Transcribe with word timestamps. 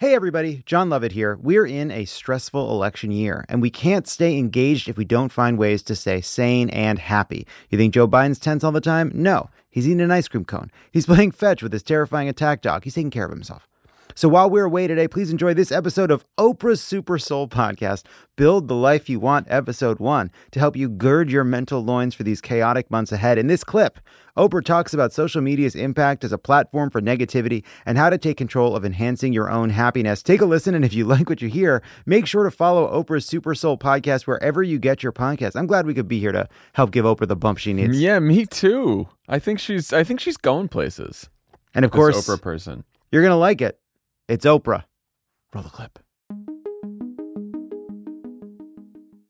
Hey 0.00 0.14
everybody, 0.14 0.62
Jon 0.64 0.90
Lovett 0.90 1.10
here. 1.10 1.36
We're 1.42 1.66
in 1.66 1.90
a 1.90 2.04
stressful 2.04 2.70
election 2.70 3.10
year, 3.10 3.44
and 3.48 3.60
we 3.60 3.68
can't 3.68 4.06
stay 4.06 4.38
engaged 4.38 4.88
if 4.88 4.96
we 4.96 5.04
don't 5.04 5.32
find 5.32 5.58
ways 5.58 5.82
to 5.82 5.96
stay 5.96 6.20
sane 6.20 6.70
and 6.70 7.00
happy. 7.00 7.48
You 7.68 7.78
think 7.78 7.94
Joe 7.94 8.06
Biden's 8.06 8.38
tense 8.38 8.62
all 8.62 8.70
the 8.70 8.80
time? 8.80 9.10
No, 9.12 9.50
he's 9.68 9.88
eating 9.88 10.00
an 10.00 10.12
ice 10.12 10.28
cream 10.28 10.44
cone. 10.44 10.70
He's 10.92 11.06
playing 11.12 11.32
fetch 11.32 11.64
with 11.64 11.72
his 11.72 11.82
terrifying 11.82 12.28
attack 12.28 12.62
dog. 12.62 12.84
He's 12.84 12.94
taking 12.94 13.10
care 13.10 13.24
of 13.24 13.32
himself. 13.32 13.66
So 14.18 14.28
while 14.28 14.50
we're 14.50 14.64
away 14.64 14.88
today, 14.88 15.06
please 15.06 15.30
enjoy 15.30 15.54
this 15.54 15.70
episode 15.70 16.10
of 16.10 16.24
Oprah's 16.38 16.80
Super 16.80 17.20
Soul 17.20 17.46
podcast, 17.46 18.02
Build 18.34 18.66
the 18.66 18.74
Life 18.74 19.08
You 19.08 19.20
Want, 19.20 19.46
Episode 19.48 20.00
1, 20.00 20.32
to 20.50 20.58
help 20.58 20.74
you 20.74 20.88
gird 20.88 21.30
your 21.30 21.44
mental 21.44 21.84
loins 21.84 22.16
for 22.16 22.24
these 22.24 22.40
chaotic 22.40 22.90
months 22.90 23.12
ahead. 23.12 23.38
In 23.38 23.46
this 23.46 23.62
clip, 23.62 24.00
Oprah 24.36 24.64
talks 24.64 24.92
about 24.92 25.12
social 25.12 25.40
media's 25.40 25.76
impact 25.76 26.24
as 26.24 26.32
a 26.32 26.36
platform 26.36 26.90
for 26.90 27.00
negativity 27.00 27.62
and 27.86 27.96
how 27.96 28.10
to 28.10 28.18
take 28.18 28.36
control 28.36 28.74
of 28.74 28.84
enhancing 28.84 29.32
your 29.32 29.48
own 29.48 29.70
happiness. 29.70 30.20
Take 30.20 30.40
a 30.40 30.46
listen, 30.46 30.74
and 30.74 30.84
if 30.84 30.92
you 30.92 31.04
like 31.06 31.28
what 31.28 31.40
you 31.40 31.48
hear, 31.48 31.80
make 32.04 32.26
sure 32.26 32.42
to 32.42 32.50
follow 32.50 32.90
Oprah's 32.90 33.24
Super 33.24 33.54
Soul 33.54 33.78
podcast 33.78 34.26
wherever 34.26 34.64
you 34.64 34.80
get 34.80 35.00
your 35.00 35.12
podcast. 35.12 35.54
I'm 35.54 35.68
glad 35.68 35.86
we 35.86 35.94
could 35.94 36.08
be 36.08 36.18
here 36.18 36.32
to 36.32 36.48
help 36.72 36.90
give 36.90 37.04
Oprah 37.04 37.28
the 37.28 37.36
bump 37.36 37.58
she 37.58 37.72
needs. 37.72 38.00
Yeah, 38.00 38.18
me 38.18 38.46
too. 38.46 39.06
I 39.28 39.38
think 39.38 39.60
she's 39.60 39.92
I 39.92 40.02
think 40.02 40.18
she's 40.18 40.36
going 40.36 40.66
places. 40.66 41.30
And 41.72 41.84
of 41.84 41.92
course, 41.92 42.28
Oprah 42.28 42.42
person. 42.42 42.82
you're 43.12 43.22
going 43.22 43.30
to 43.30 43.36
like 43.36 43.60
it. 43.60 43.78
It's 44.28 44.44
Oprah. 44.44 44.84
Roll 45.54 45.64
the 45.64 45.70
clip. 45.70 45.98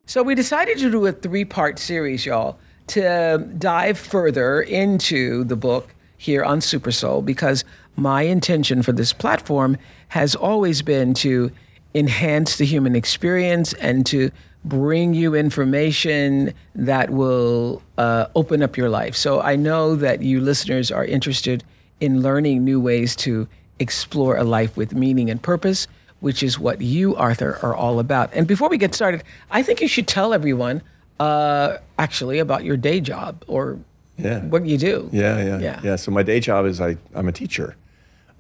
So 0.07 0.25
we 0.25 0.35
decided 0.35 0.79
to 0.79 0.91
do 0.91 1.07
a 1.07 1.13
three 1.13 1.45
part 1.45 1.79
series, 1.79 2.27
y'all, 2.27 2.59
to 2.89 3.47
dive 3.59 3.97
further 3.97 4.61
into 4.61 5.45
the 5.45 5.55
book 5.55 5.95
here 6.17 6.43
on 6.43 6.61
Super 6.61 6.91
Soul 6.91 7.23
because 7.23 7.65
my 7.95 8.23
intention 8.23 8.83
for 8.83 8.91
this 8.91 9.13
platform 9.13 9.77
has 10.09 10.35
always 10.35 10.83
been 10.83 11.15
to 11.15 11.53
enhance 11.95 12.57
the 12.57 12.65
human 12.65 12.97
experience 12.97 13.75
and 13.75 14.05
to 14.07 14.33
bring 14.65 15.15
you 15.15 15.37
information 15.37 16.53
that 16.75 17.11
will 17.11 17.83
uh, 17.99 18.27
open 18.35 18.65
up 18.65 18.77
your 18.77 18.89
life. 18.89 19.15
So 19.15 19.41
I 19.41 19.55
know 19.55 19.95
that 19.95 20.23
you 20.23 20.41
listeners 20.41 20.91
are 20.91 21.05
interested 21.05 21.63
in 22.01 22.21
learning 22.21 22.65
new 22.65 22.81
ways 22.81 23.15
to 23.17 23.47
explore 23.79 24.37
a 24.37 24.45
life 24.45 24.77
with 24.77 24.95
meaning 24.95 25.31
and 25.31 25.43
purpose 25.43 25.87
which 26.21 26.43
is 26.43 26.59
what 26.59 26.81
you, 26.81 27.15
Arthur, 27.15 27.59
are 27.63 27.77
all 27.77 28.01
about. 28.01 28.35
And 28.35 28.47
before 28.47 28.69
we 28.69 28.77
get 28.77 28.93
started, 28.93 29.23
I 29.53 29.63
think 29.63 29.81
you 29.81 29.87
should 29.87 30.09
tell 30.09 30.35
everyone 30.35 30.83
uh, 31.21 31.77
actually 31.97 32.41
about 32.41 32.65
your 32.65 32.77
day 32.77 33.01
job 33.01 33.45
or 33.47 33.79
Yeah. 34.17 34.41
what 34.47 34.67
you 34.67 34.79
do. 34.79 35.09
Yeah, 35.13 35.41
yeah, 35.43 35.59
Yeah. 35.61 35.81
yeah. 35.85 35.95
So 35.97 36.11
my 36.11 36.25
day 36.25 36.41
job 36.41 36.67
is 36.67 36.81
I, 36.81 36.97
I'm 37.15 37.29
a 37.29 37.33
teacher. 37.33 37.77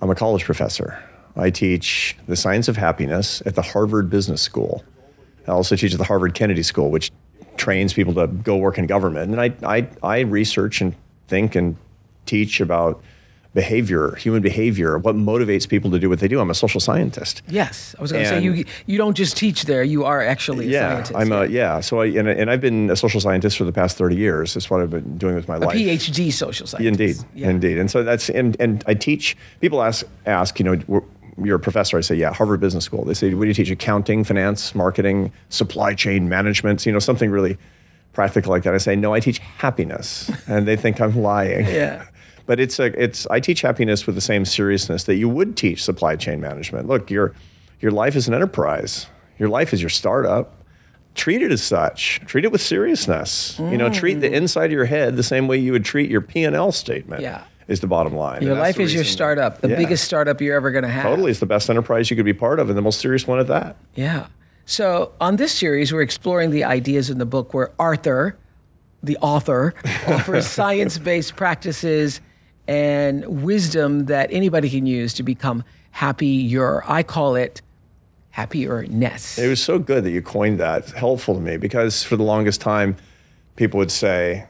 I'm 0.00 0.10
a 0.10 0.16
college 0.16 0.44
professor. 0.44 1.00
I 1.36 1.50
teach 1.50 2.16
the 2.26 2.34
science 2.34 2.66
of 2.66 2.76
happiness 2.76 3.42
at 3.46 3.54
the 3.54 3.62
Harvard 3.62 4.10
Business 4.10 4.42
School. 4.42 4.82
I 5.46 5.52
also 5.52 5.76
teach 5.76 5.92
at 5.92 5.98
the 5.98 6.04
Harvard 6.04 6.34
Kennedy 6.34 6.64
School, 6.64 6.90
which 6.90 7.12
trains 7.56 7.92
people 7.92 8.12
to 8.14 8.26
go 8.26 8.56
work 8.56 8.78
in 8.78 8.86
government. 8.86 9.30
And 9.30 9.40
I, 9.40 9.52
I, 9.62 9.88
I 10.02 10.18
research 10.20 10.80
and 10.80 10.96
think 11.28 11.54
and 11.54 11.76
teach 12.26 12.60
about 12.60 13.00
behavior, 13.54 14.14
human 14.16 14.42
behavior, 14.42 14.98
what 14.98 15.16
motivates 15.16 15.68
people 15.68 15.90
to 15.90 15.98
do 15.98 16.08
what 16.08 16.20
they 16.20 16.28
do. 16.28 16.38
I'm 16.40 16.50
a 16.50 16.54
social 16.54 16.80
scientist. 16.80 17.42
Yes, 17.48 17.94
I 17.98 18.02
was 18.02 18.12
going 18.12 18.24
to 18.24 18.28
say 18.30 18.40
you. 18.42 18.64
You 18.86 18.98
don't 18.98 19.16
just 19.16 19.36
teach 19.36 19.64
there; 19.64 19.82
you 19.82 20.04
are 20.04 20.22
actually 20.22 20.66
a 20.66 20.70
yeah, 20.70 20.88
scientist. 20.90 21.16
I'm 21.16 21.32
a 21.32 21.46
yeah. 21.46 21.80
So 21.80 22.00
I 22.00 22.06
and, 22.06 22.28
and 22.28 22.50
I've 22.50 22.60
been 22.60 22.90
a 22.90 22.96
social 22.96 23.20
scientist 23.20 23.56
for 23.56 23.64
the 23.64 23.72
past 23.72 23.96
30 23.96 24.16
years. 24.16 24.54
That's 24.54 24.68
what 24.70 24.80
I've 24.80 24.90
been 24.90 25.18
doing 25.18 25.34
with 25.34 25.48
my 25.48 25.56
a 25.56 25.60
life. 25.60 25.76
PhD 25.76 26.32
social 26.32 26.66
scientist. 26.66 27.00
Indeed, 27.00 27.16
Yeah. 27.34 27.50
indeed, 27.50 27.78
and 27.78 27.90
so 27.90 28.02
that's 28.04 28.28
and 28.30 28.56
and 28.60 28.84
I 28.86 28.94
teach. 28.94 29.36
People 29.60 29.82
ask 29.82 30.06
ask 30.26 30.58
you 30.58 30.64
know. 30.64 30.78
"We're- 30.86 31.04
You're 31.40 31.54
a 31.54 31.60
professor. 31.60 31.96
I 31.96 32.00
say, 32.00 32.16
yeah, 32.16 32.32
Harvard 32.34 32.58
Business 32.58 32.84
School. 32.84 33.04
They 33.04 33.14
say, 33.14 33.32
what 33.32 33.42
do 33.44 33.48
you 33.48 33.54
teach? 33.54 33.70
Accounting, 33.70 34.24
finance, 34.24 34.74
marketing, 34.74 35.30
supply 35.50 35.94
chain 35.94 36.28
management. 36.28 36.84
You 36.84 36.90
know, 36.90 36.98
something 36.98 37.30
really 37.30 37.56
practical 38.12 38.50
like 38.50 38.64
that. 38.64 38.74
I 38.74 38.78
say, 38.78 38.96
no, 38.96 39.14
I 39.14 39.20
teach 39.20 39.38
happiness, 39.38 40.32
and 40.48 40.66
they 40.66 40.74
think 40.74 41.00
I'm 41.00 41.16
lying. 41.22 41.64
Yeah. 41.66 42.06
But 42.48 42.60
it's 42.60 42.78
a, 42.78 42.86
it's. 43.00 43.26
I 43.26 43.40
teach 43.40 43.60
happiness 43.60 44.06
with 44.06 44.14
the 44.14 44.22
same 44.22 44.46
seriousness 44.46 45.04
that 45.04 45.16
you 45.16 45.28
would 45.28 45.54
teach 45.54 45.84
supply 45.84 46.16
chain 46.16 46.40
management. 46.40 46.88
Look, 46.88 47.10
your 47.10 47.34
your 47.78 47.92
life 47.92 48.16
is 48.16 48.26
an 48.26 48.32
enterprise. 48.32 49.06
Your 49.38 49.50
life 49.50 49.74
is 49.74 49.82
your 49.82 49.90
startup. 49.90 50.54
Treat 51.14 51.42
it 51.42 51.52
as 51.52 51.62
such. 51.62 52.22
Treat 52.24 52.46
it 52.46 52.50
with 52.50 52.62
seriousness. 52.62 53.58
You 53.58 53.76
know, 53.76 53.90
treat 53.90 54.14
the 54.20 54.30
mm. 54.30 54.32
inside 54.32 54.66
of 54.66 54.72
your 54.72 54.86
head 54.86 55.16
the 55.16 55.22
same 55.22 55.46
way 55.46 55.58
you 55.58 55.72
would 55.72 55.84
treat 55.84 56.10
your 56.10 56.22
P 56.22 56.42
and 56.42 56.56
L 56.56 56.72
statement. 56.72 57.20
Yeah. 57.20 57.44
is 57.66 57.80
the 57.80 57.86
bottom 57.86 58.16
line. 58.16 58.42
Your 58.42 58.54
life 58.54 58.80
is 58.80 58.94
your 58.94 59.04
startup, 59.04 59.60
the 59.60 59.68
Yeah. 59.68 59.76
biggest 59.76 60.04
startup 60.04 60.40
you're 60.40 60.56
ever 60.56 60.70
going 60.70 60.84
to 60.84 60.88
have. 60.88 61.02
Totally, 61.02 61.30
it's 61.30 61.40
the 61.40 61.44
best 61.44 61.68
enterprise 61.68 62.08
you 62.08 62.16
could 62.16 62.24
be 62.24 62.32
part 62.32 62.60
of, 62.60 62.70
and 62.70 62.78
the 62.78 62.82
most 62.82 62.98
serious 62.98 63.26
one 63.26 63.38
at 63.38 63.46
that. 63.48 63.76
Yeah. 63.94 64.28
So 64.64 65.12
on 65.20 65.36
this 65.36 65.52
series, 65.52 65.92
we're 65.92 66.00
exploring 66.00 66.50
the 66.50 66.64
ideas 66.64 67.10
in 67.10 67.18
the 67.18 67.26
book 67.26 67.52
where 67.52 67.72
Arthur, 67.78 68.38
the 69.02 69.18
author, 69.18 69.74
offers 70.06 70.46
science-based 70.46 71.36
practices 71.36 72.22
and 72.68 73.42
wisdom 73.42 74.04
that 74.06 74.28
anybody 74.30 74.68
can 74.68 74.86
use 74.86 75.14
to 75.14 75.22
become 75.22 75.64
happier. 75.90 76.84
I 76.86 77.02
call 77.02 77.34
it 77.34 77.62
happierness. 78.36 79.38
It 79.38 79.48
was 79.48 79.60
so 79.60 79.78
good 79.78 80.04
that 80.04 80.10
you 80.10 80.22
coined 80.22 80.60
that. 80.60 80.82
It's 80.82 80.92
helpful 80.92 81.34
to 81.34 81.40
me 81.40 81.56
because 81.56 82.04
for 82.04 82.16
the 82.16 82.22
longest 82.22 82.60
time, 82.60 82.96
people 83.56 83.78
would 83.78 83.90
say, 83.90 84.46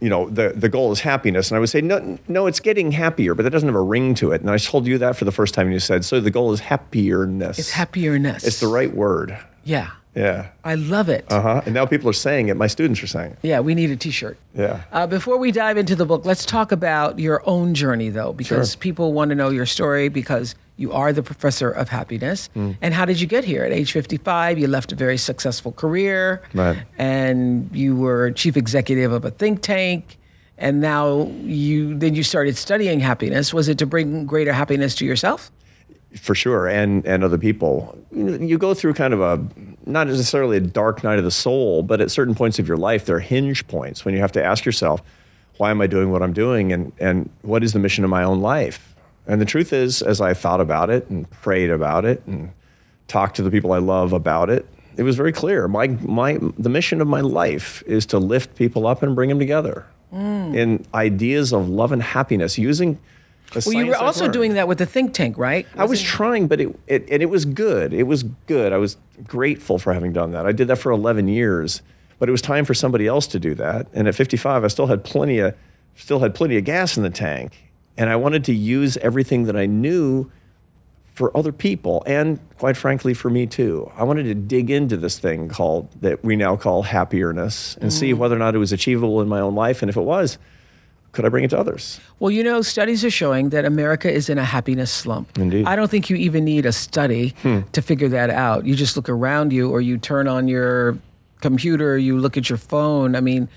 you 0.00 0.08
know, 0.08 0.28
the, 0.28 0.54
the 0.56 0.68
goal 0.68 0.90
is 0.90 1.00
happiness. 1.00 1.50
And 1.50 1.56
I 1.56 1.60
would 1.60 1.68
say, 1.68 1.80
no, 1.80 2.18
no, 2.28 2.46
it's 2.46 2.60
getting 2.60 2.90
happier, 2.90 3.34
but 3.34 3.42
that 3.42 3.50
doesn't 3.50 3.68
have 3.68 3.76
a 3.76 3.80
ring 3.80 4.14
to 4.16 4.32
it. 4.32 4.40
And 4.40 4.50
I 4.50 4.56
told 4.56 4.86
you 4.86 4.98
that 4.98 5.14
for 5.14 5.24
the 5.24 5.32
first 5.32 5.54
time, 5.54 5.66
and 5.66 5.74
you 5.74 5.80
said, 5.80 6.04
so 6.04 6.20
the 6.20 6.30
goal 6.30 6.52
is 6.52 6.60
happierness. 6.60 7.58
It's 7.58 7.70
happierness. 7.70 8.44
It's 8.46 8.60
the 8.60 8.68
right 8.68 8.92
word. 8.94 9.38
Yeah. 9.64 9.90
Yeah. 10.14 10.48
I 10.62 10.76
love 10.76 11.08
it. 11.08 11.24
Uh 11.30 11.40
huh. 11.40 11.62
And 11.64 11.74
now 11.74 11.86
people 11.86 12.08
are 12.08 12.12
saying 12.14 12.48
it. 12.48 12.56
My 12.56 12.66
students 12.68 13.02
are 13.02 13.06
saying 13.06 13.32
it. 13.32 13.38
Yeah, 13.42 13.60
we 13.60 13.74
need 13.74 13.90
a 13.90 13.96
T-shirt. 13.96 14.38
Yeah. 14.54 14.82
Uh, 14.92 15.06
before 15.06 15.38
we 15.38 15.50
dive 15.50 15.76
into 15.76 15.96
the 15.96 16.06
book, 16.06 16.24
let's 16.24 16.46
talk 16.46 16.70
about 16.72 17.18
your 17.18 17.42
own 17.48 17.74
journey, 17.74 18.10
though, 18.10 18.32
because 18.32 18.72
Sure. 18.72 18.78
people 18.80 19.12
want 19.12 19.30
to 19.30 19.34
know 19.34 19.48
your 19.50 19.66
story 19.66 20.08
because 20.08 20.54
you 20.76 20.92
are 20.92 21.12
the 21.12 21.22
professor 21.22 21.70
of 21.70 21.88
happiness. 21.88 22.48
Mm. 22.56 22.76
And 22.82 22.94
how 22.94 23.04
did 23.04 23.20
you 23.20 23.26
get 23.26 23.44
here? 23.44 23.64
At 23.64 23.72
age 23.72 23.92
55, 23.92 24.58
you 24.58 24.66
left 24.68 24.92
a 24.92 24.96
very 24.96 25.16
successful 25.18 25.72
career. 25.72 26.42
Right. 26.52 26.78
And 26.98 27.68
you 27.72 27.96
were 27.96 28.30
chief 28.32 28.56
executive 28.56 29.12
of 29.12 29.24
a 29.24 29.30
think 29.30 29.62
tank. 29.62 30.18
And 30.56 30.80
now 30.80 31.28
you 31.42 31.98
then 31.98 32.14
you 32.14 32.22
started 32.22 32.56
studying 32.56 33.00
happiness. 33.00 33.52
Was 33.52 33.68
it 33.68 33.76
to 33.78 33.86
bring 33.86 34.24
greater 34.24 34.52
happiness 34.52 34.94
to 34.96 35.04
yourself? 35.04 35.50
For 36.16 36.34
sure 36.34 36.66
and 36.68 37.04
and 37.06 37.24
other 37.24 37.38
people. 37.38 37.98
You 38.12 38.58
go 38.58 38.74
through 38.74 38.94
kind 38.94 39.14
of 39.14 39.20
a 39.20 39.44
not 39.86 40.06
necessarily 40.06 40.56
a 40.56 40.60
dark 40.60 41.04
night 41.04 41.18
of 41.18 41.24
the 41.24 41.30
soul 41.30 41.82
but 41.82 42.00
at 42.00 42.10
certain 42.10 42.34
points 42.34 42.58
of 42.58 42.66
your 42.66 42.78
life 42.78 43.04
there 43.04 43.16
are 43.16 43.20
hinge 43.20 43.66
points 43.66 44.04
when 44.04 44.14
you 44.14 44.20
have 44.20 44.32
to 44.32 44.42
ask 44.42 44.64
yourself 44.64 45.02
why 45.58 45.70
am 45.70 45.78
i 45.82 45.86
doing 45.86 46.10
what 46.10 46.22
i'm 46.22 46.32
doing 46.32 46.72
and 46.72 46.90
and 46.98 47.28
what 47.42 47.62
is 47.62 47.74
the 47.74 47.78
mission 47.78 48.02
of 48.04 48.10
my 48.10 48.24
own 48.24 48.40
life? 48.40 48.94
And 49.26 49.40
the 49.40 49.46
truth 49.46 49.72
is 49.72 50.00
as 50.00 50.20
i 50.20 50.32
thought 50.32 50.60
about 50.60 50.88
it 50.88 51.08
and 51.10 51.30
prayed 51.30 51.70
about 51.70 52.04
it 52.04 52.22
and 52.26 52.50
talked 53.08 53.36
to 53.36 53.42
the 53.42 53.50
people 53.50 53.72
i 53.72 53.78
love 53.78 54.12
about 54.12 54.48
it 54.48 54.66
it 54.96 55.02
was 55.02 55.16
very 55.16 55.32
clear. 55.32 55.68
My 55.68 55.88
my 55.88 56.38
the 56.58 56.68
mission 56.68 57.00
of 57.00 57.08
my 57.08 57.20
life 57.20 57.82
is 57.86 58.06
to 58.06 58.18
lift 58.18 58.54
people 58.56 58.86
up 58.86 59.02
and 59.02 59.14
bring 59.14 59.28
them 59.28 59.38
together 59.38 59.86
mm. 60.12 60.56
in 60.56 60.84
ideas 60.94 61.52
of 61.52 61.68
love 61.68 61.92
and 61.92 62.02
happiness 62.02 62.58
using 62.58 62.98
Well, 63.54 63.72
you 63.72 63.86
were 63.86 63.96
also 63.96 64.28
doing 64.28 64.54
that 64.54 64.66
with 64.66 64.78
the 64.78 64.86
think 64.86 65.14
tank, 65.14 65.38
right? 65.38 65.66
I 65.76 65.84
was 65.84 66.02
trying, 66.02 66.48
but 66.48 66.60
it, 66.60 66.78
it 66.86 67.08
and 67.10 67.22
it 67.22 67.30
was 67.30 67.44
good. 67.44 67.92
It 67.92 68.04
was 68.04 68.24
good. 68.46 68.72
I 68.72 68.78
was 68.78 68.96
grateful 69.26 69.78
for 69.78 69.92
having 69.92 70.12
done 70.12 70.32
that. 70.32 70.46
I 70.46 70.52
did 70.52 70.68
that 70.68 70.76
for 70.76 70.90
11 70.90 71.28
years, 71.28 71.82
but 72.18 72.28
it 72.28 72.32
was 72.32 72.42
time 72.42 72.64
for 72.64 72.74
somebody 72.74 73.06
else 73.06 73.26
to 73.28 73.38
do 73.38 73.54
that. 73.54 73.86
And 73.92 74.08
at 74.08 74.14
55, 74.14 74.64
I 74.64 74.68
still 74.68 74.86
had 74.86 75.04
plenty 75.04 75.38
of 75.38 75.54
still 75.94 76.18
had 76.18 76.34
plenty 76.34 76.56
of 76.56 76.64
gas 76.64 76.96
in 76.96 77.04
the 77.04 77.10
tank, 77.10 77.70
and 77.96 78.10
I 78.10 78.16
wanted 78.16 78.44
to 78.46 78.54
use 78.54 78.96
everything 78.96 79.44
that 79.44 79.56
I 79.56 79.66
knew 79.66 80.30
for 81.14 81.34
other 81.36 81.52
people 81.52 82.02
and 82.06 82.40
quite 82.58 82.76
frankly 82.76 83.14
for 83.14 83.30
me 83.30 83.46
too. 83.46 83.90
I 83.96 84.02
wanted 84.02 84.24
to 84.24 84.34
dig 84.34 84.68
into 84.68 84.96
this 84.96 85.18
thing 85.18 85.48
called 85.48 85.88
that 86.02 86.24
we 86.24 86.34
now 86.34 86.56
call 86.56 86.82
happierness 86.82 87.76
and 87.76 87.92
see 87.92 88.12
mm. 88.12 88.18
whether 88.18 88.34
or 88.34 88.40
not 88.40 88.56
it 88.56 88.58
was 88.58 88.72
achievable 88.72 89.20
in 89.20 89.28
my 89.28 89.38
own 89.38 89.54
life 89.54 89.80
and 89.80 89.88
if 89.88 89.96
it 89.96 90.02
was, 90.02 90.38
could 91.14 91.24
I 91.24 91.28
bring 91.28 91.44
it 91.44 91.50
to 91.50 91.58
others? 91.58 92.00
Well, 92.18 92.30
you 92.30 92.42
know, 92.42 92.60
studies 92.60 93.04
are 93.04 93.10
showing 93.10 93.50
that 93.50 93.64
America 93.64 94.12
is 94.12 94.28
in 94.28 94.38
a 94.38 94.44
happiness 94.44 94.90
slump. 94.90 95.38
Indeed. 95.38 95.62
Hmm. 95.62 95.68
I 95.68 95.76
don't 95.76 95.90
think 95.90 96.10
you 96.10 96.16
even 96.16 96.44
need 96.44 96.66
a 96.66 96.72
study 96.72 97.34
to 97.72 97.82
figure 97.82 98.08
that 98.08 98.30
out. 98.30 98.66
You 98.66 98.74
just 98.74 98.96
look 98.96 99.08
around 99.08 99.52
you 99.52 99.70
or 99.70 99.80
you 99.80 99.96
turn 99.96 100.28
on 100.28 100.48
your 100.48 100.98
computer, 101.40 101.96
you 101.96 102.18
look 102.18 102.36
at 102.36 102.48
your 102.48 102.58
phone. 102.58 103.14
I 103.14 103.20
mean, 103.20 103.48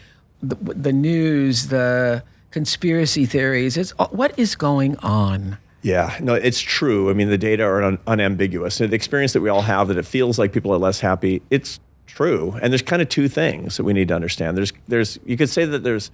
the, 0.41 0.55
the 0.55 0.93
news, 0.93 1.67
the 1.67 2.23
conspiracy 2.51 3.25
theories, 3.25 3.77
it's 3.77 3.91
what 4.11 4.37
is 4.37 4.55
going 4.55 4.97
on? 4.97 5.57
Yeah, 5.81 6.17
no, 6.21 6.33
it's 6.33 6.59
true. 6.59 7.09
I 7.09 7.13
mean, 7.13 7.29
the 7.29 7.37
data 7.37 7.63
are 7.63 7.81
un- 7.83 7.99
unambiguous. 8.07 8.77
The 8.79 8.93
experience 8.93 9.33
that 9.33 9.41
we 9.41 9.49
all 9.49 9.61
have 9.61 9.87
that 9.87 9.97
it 9.97 10.05
feels 10.05 10.37
like 10.37 10.51
people 10.51 10.73
are 10.73 10.77
less 10.77 10.99
happy, 10.99 11.41
it's 11.49 11.79
true. 12.07 12.57
And 12.61 12.73
there's 12.73 12.81
kind 12.81 13.01
of 13.01 13.09
two 13.09 13.27
things 13.27 13.77
that 13.77 13.83
we 13.83 13.93
need 13.93 14.07
to 14.09 14.15
understand. 14.15 14.57
There's, 14.57 14.73
there's, 14.87 15.19
you 15.25 15.37
could 15.37 15.49
say 15.49 15.65
that 15.65 15.83
there's 15.83 16.11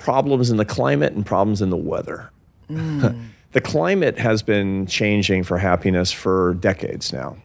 problems 0.00 0.50
in 0.50 0.56
the 0.56 0.64
climate 0.64 1.12
and 1.12 1.24
problems 1.24 1.62
in 1.62 1.70
the 1.70 1.76
weather. 1.76 2.30
Mm. 2.68 3.28
the 3.52 3.60
climate 3.60 4.18
has 4.18 4.42
been 4.42 4.86
changing 4.86 5.44
for 5.44 5.58
happiness 5.58 6.10
for 6.10 6.54
decades 6.54 7.12
now. 7.12 7.36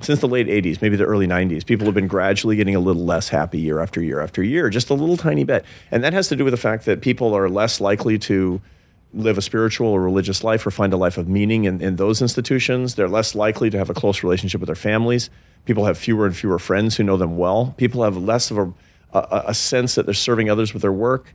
Since 0.00 0.20
the 0.20 0.28
late 0.28 0.46
80s, 0.46 0.80
maybe 0.80 0.96
the 0.96 1.04
early 1.04 1.26
90s, 1.26 1.66
people 1.66 1.84
have 1.86 1.94
been 1.94 2.06
gradually 2.06 2.54
getting 2.54 2.76
a 2.76 2.80
little 2.80 3.04
less 3.04 3.28
happy 3.28 3.60
year 3.60 3.80
after 3.80 4.00
year 4.00 4.20
after 4.20 4.44
year, 4.44 4.70
just 4.70 4.90
a 4.90 4.94
little 4.94 5.16
tiny 5.16 5.42
bit. 5.42 5.64
And 5.90 6.04
that 6.04 6.12
has 6.12 6.28
to 6.28 6.36
do 6.36 6.44
with 6.44 6.52
the 6.52 6.58
fact 6.58 6.84
that 6.84 7.00
people 7.00 7.34
are 7.34 7.48
less 7.48 7.80
likely 7.80 8.16
to 8.20 8.60
live 9.12 9.38
a 9.38 9.42
spiritual 9.42 9.88
or 9.88 10.00
religious 10.00 10.44
life 10.44 10.66
or 10.66 10.70
find 10.70 10.92
a 10.92 10.96
life 10.96 11.18
of 11.18 11.28
meaning 11.28 11.64
in, 11.64 11.80
in 11.80 11.96
those 11.96 12.22
institutions. 12.22 12.94
They're 12.94 13.08
less 13.08 13.34
likely 13.34 13.70
to 13.70 13.78
have 13.78 13.90
a 13.90 13.94
close 13.94 14.22
relationship 14.22 14.60
with 14.60 14.68
their 14.68 14.76
families. 14.76 15.30
People 15.64 15.84
have 15.86 15.98
fewer 15.98 16.26
and 16.26 16.36
fewer 16.36 16.58
friends 16.58 16.96
who 16.96 17.02
know 17.02 17.16
them 17.16 17.36
well. 17.36 17.74
People 17.76 18.04
have 18.04 18.16
less 18.16 18.50
of 18.50 18.58
a, 18.58 18.72
a, 19.12 19.44
a 19.48 19.54
sense 19.54 19.96
that 19.96 20.06
they're 20.06 20.14
serving 20.14 20.48
others 20.48 20.72
with 20.72 20.82
their 20.82 20.92
work. 20.92 21.34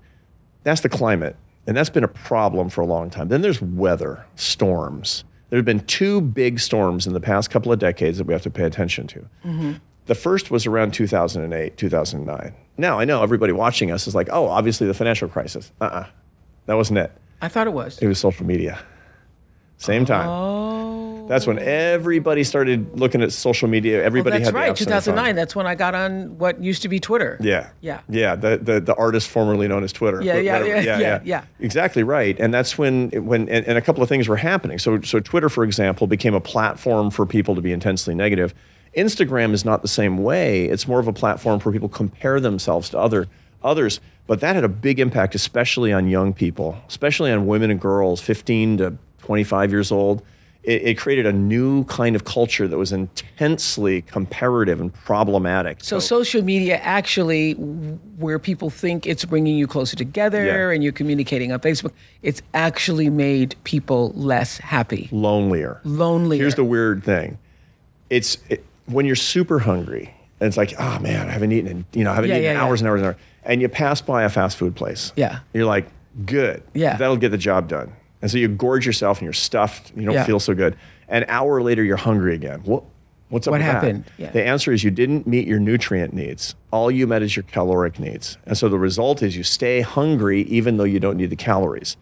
That's 0.64 0.82
the 0.82 0.90
climate. 0.90 1.36
And 1.66 1.78
that's 1.78 1.90
been 1.90 2.04
a 2.04 2.10
problem 2.10 2.70
for 2.70 2.82
a 2.82 2.86
long 2.86 3.10
time. 3.10 3.30
Then 3.30 3.42
there's 3.42 3.62
weather, 3.62 4.26
storms. 4.36 5.24
There 5.50 5.58
have 5.58 5.66
been 5.66 5.82
two 5.82 6.20
big 6.20 6.60
storms 6.60 7.08
in 7.08 7.14
the 7.14 7.20
past 7.22 7.50
couple 7.50 7.72
of 7.72 7.80
decades 7.80 8.18
that 8.18 8.26
we 8.28 8.34
have 8.34 8.42
to 8.44 8.50
pay 8.50 8.64
attention 8.64 9.08
to. 9.08 9.80
The 10.06 10.16
first 10.16 10.52
was 10.52 10.66
around 10.66 10.94
2008, 10.94 11.78
2009. 11.78 12.54
Now, 12.78 13.00
I 13.00 13.06
know 13.06 13.24
everybody 13.24 13.54
watching 13.54 13.92
us 13.92 14.08
is 14.08 14.16
like, 14.16 14.28
oh, 14.32 14.48
obviously 14.48 14.88
the 14.88 14.94
financial 14.94 15.30
crisis. 15.30 15.72
Uh 15.80 15.86
uh 15.86 16.06
That 16.66 16.74
wasn't 16.76 17.00
it. 17.00 17.12
I 17.42 17.48
thought 17.48 17.68
it 17.68 17.74
was. 17.74 18.00
It 18.00 18.08
was 18.08 18.20
social 18.20 18.46
media. 18.46 18.80
Same 19.78 20.06
time. 20.06 20.28
Oh. 20.28 20.93
That's 21.28 21.48
when 21.48 21.60
everybody 21.60 22.44
started 22.44 23.00
looking 23.00 23.22
at 23.22 23.32
social 23.32 23.68
media. 23.68 23.98
Well, 23.98 24.06
Everybody 24.06 24.38
that's 24.40 24.48
had 24.50 24.54
right. 24.54 24.72
apps 24.74 24.82
on 24.82 24.88
their 24.88 25.02
phone. 25.02 25.16
2009. 25.16 25.36
That's 25.36 25.56
when 25.56 25.68
I 25.68 25.76
got 25.76 25.96
on 25.96 26.38
what 26.38 26.62
used 26.62 26.82
to 26.82 26.90
be 26.90 27.00
Twitter. 27.00 27.38
Yeah. 27.40 27.70
Yeah. 27.82 28.02
Yeah. 28.10 28.36
The, 28.36 28.58
the, 28.58 28.80
the 28.80 28.96
artist 28.96 29.30
formerly 29.30 29.68
known 29.68 29.84
as 29.84 29.94
Twitter. 29.94 30.22
Yeah, 30.22 30.38
yeah, 30.38 30.60
Whatever. 30.60 30.82
yeah, 30.82 31.00
yeah, 31.00 31.20
yeah. 31.24 31.46
Exactly 31.60 32.04
right. 32.04 32.38
And 32.40 32.54
that's 32.54 32.78
when, 32.78 33.10
when 33.12 33.48
and, 33.50 33.66
and 33.66 33.78
a 33.78 33.82
couple 33.82 34.04
of 34.04 34.10
things 34.10 34.28
were 34.28 34.38
happening. 34.38 34.80
So, 34.80 35.02
so 35.02 35.20
Twitter, 35.20 35.50
for 35.50 35.64
example, 35.64 36.08
became 36.08 36.34
a 36.34 36.42
platform 36.42 37.10
for 37.10 37.26
people 37.26 37.56
to 37.56 37.62
be 37.62 37.72
intensely 37.72 38.14
negative. 38.16 38.54
Instagram 38.96 39.54
is 39.54 39.66
not 39.66 39.82
the 39.82 39.88
same 39.88 40.18
way. 40.20 40.66
It's 40.66 40.88
more 40.88 41.00
of 41.00 41.08
a 41.08 41.14
platform 41.14 41.60
where 41.62 41.74
people 41.74 41.90
compare 41.90 42.40
themselves 42.40 42.90
to 42.90 43.00
other 43.00 43.28
others. 43.64 44.00
But 44.28 44.40
that 44.42 44.56
had 44.56 44.64
a 44.64 44.70
big 44.70 45.00
impact, 45.00 45.36
especially 45.36 45.92
on 45.92 46.08
young 46.08 46.34
people, 46.34 46.78
especially 46.88 47.32
on 47.32 47.46
women 47.48 47.72
and 47.72 47.80
girls, 47.80 48.22
15 48.22 48.78
to 48.78 48.98
25 49.20 49.72
years 49.72 49.92
old. 49.92 50.22
It, 50.64 50.82
it 50.84 50.98
created 50.98 51.26
a 51.26 51.34
new 51.34 51.84
kind 51.86 52.16
of 52.16 52.24
culture 52.24 52.68
that 52.70 52.78
was 52.78 52.94
intensely 52.94 54.02
comparative 54.04 54.80
and 54.80 54.94
problematic. 54.94 55.84
So 55.84 56.00
social 56.00 56.42
media 56.42 56.78
actually, 56.78 57.54
where 57.54 58.40
people 58.40 58.70
think 58.70 59.06
it's 59.06 59.26
bringing 59.26 59.58
you 59.58 59.68
closer 59.68 59.98
together 59.98 60.46
Yeah. 60.46 60.70
and 60.74 60.82
you're 60.84 60.94
communicating 60.94 61.52
on 61.52 61.60
Facebook, 61.60 61.92
it's 62.22 62.42
actually 62.54 63.10
made 63.10 63.56
people 63.66 64.14
less 64.16 64.58
happy, 64.58 65.10
lonelier. 65.12 65.82
lonelier. 65.84 66.40
Here's 66.40 66.56
the 66.56 66.64
weird 66.64 67.04
thing. 67.04 67.38
It's 68.10 68.38
it, 68.50 68.64
when 68.86 69.06
you're 69.06 69.16
super 69.18 69.60
hungry 69.60 70.14
and 70.40 70.48
it's 70.48 70.56
like, 70.58 70.74
oh 70.80 71.00
man, 71.00 71.28
I 71.28 71.32
haven't 71.32 71.52
eaten 71.52 71.70
in, 71.70 71.86
you 71.94 72.04
know, 72.06 72.12
I 72.12 72.16
haven't 72.16 72.30
Yeah, 72.30 72.38
eaten 72.38 72.56
yeah. 72.56 72.64
hours 72.64 72.80
and 72.80 72.88
hours 72.90 73.02
and 73.02 73.08
hours. 73.08 73.16
And 73.44 73.62
you 73.62 73.68
pass 73.68 74.00
by 74.02 74.24
a 74.24 74.30
fast 74.30 74.56
food 74.58 74.76
place. 74.76 75.12
Yeah. 75.18 75.40
You're 75.54 75.66
like, 75.66 75.88
good. 76.26 76.64
Yeah. 76.74 76.96
That'll 76.96 77.18
get 77.18 77.30
the 77.32 77.38
job 77.38 77.68
done. 77.68 77.92
And 78.24 78.32
so 78.32 78.38
you 78.38 78.48
gorge 78.48 78.86
yourself 78.86 79.18
and 79.20 79.26
you're 79.26 79.34
stuffed. 79.34 79.92
You 79.98 80.06
don't 80.06 80.16
Yeah. 80.16 80.24
feel 80.24 80.40
so 80.40 80.54
good. 80.56 80.78
An 81.10 81.26
hour 81.28 81.62
later, 81.62 81.84
you're 81.84 81.98
hungry 81.98 82.34
again. 82.34 82.62
What? 82.64 82.84
What's 83.28 83.48
up 83.48 83.52
What 83.52 83.58
with 83.60 83.68
that? 83.68 83.74
happened? 83.74 84.04
Yeah. 84.18 84.30
The 84.32 84.46
answer 84.46 84.72
is 84.72 84.84
you 84.84 84.92
didn't 84.92 85.28
meet 85.28 85.46
your 85.46 85.60
nutrient 85.60 86.14
needs. 86.14 86.56
All 86.72 86.90
you 86.90 87.06
met 87.06 87.22
is 87.22 87.36
your 87.36 87.44
caloric 87.44 88.00
needs. 88.00 88.38
And 88.46 88.58
so 88.58 88.70
the 88.70 88.78
result 88.80 89.22
is 89.22 89.36
you 89.36 89.44
stay 89.44 89.82
hungry 89.82 90.44
even 90.44 90.78
though 90.78 90.84
you 90.86 91.00
don't 91.02 91.18
need 91.18 91.32
the 91.32 91.36
calories. 91.36 91.98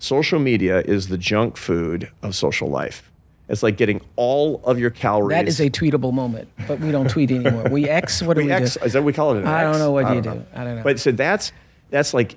Social 0.00 0.40
media 0.40 0.80
is 0.80 1.06
the 1.08 1.18
junk 1.18 1.56
food 1.56 2.08
of 2.22 2.34
social 2.34 2.68
life. 2.68 3.08
It's 3.48 3.62
like 3.62 3.76
getting 3.76 4.00
all 4.16 4.60
of 4.64 4.78
your 4.80 4.90
calories. 4.90 5.36
that 5.36 5.46
is 5.46 5.60
a 5.60 5.68
tweetable 5.70 6.12
moment, 6.12 6.48
but 6.66 6.80
we 6.80 6.90
don't 6.90 7.08
tweet 7.10 7.30
anymore. 7.30 7.64
We 7.70 7.88
X. 7.88 8.22
What 8.22 8.34
do 8.34 8.38
we, 8.38 8.44
do? 8.44 8.48
we 8.48 8.54
X, 8.54 8.74
do? 8.74 8.84
is 8.86 8.92
that 8.94 9.00
what 9.02 9.06
we 9.06 9.12
call 9.12 9.36
it? 9.36 9.40
An 9.42 9.46
I 9.46 9.62
don't 9.62 9.78
know 9.78 9.92
what 9.92 10.12
you 10.14 10.20
do. 10.22 10.44
I 10.54 10.64
don't 10.64 10.76
know. 10.76 10.82
But 10.82 10.98
so 10.98 11.12
that's 11.12 11.52
that's 11.90 12.12
like 12.14 12.36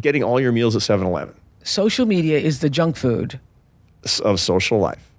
getting 0.00 0.22
all 0.22 0.38
your 0.40 0.52
meals 0.52 0.74
at 0.76 0.82
7-Eleven 0.82 1.34
Social 1.62 2.06
media 2.06 2.38
is 2.38 2.60
the 2.60 2.70
junk 2.70 2.96
food. 2.96 3.40
of 4.24 4.40
social 4.40 4.78
life. 4.78 5.12